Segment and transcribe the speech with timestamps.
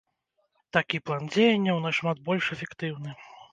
[0.77, 3.09] Такі план дзеянняў нашмат больш эфектыўны.